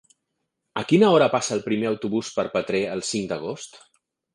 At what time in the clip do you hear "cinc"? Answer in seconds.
3.15-3.33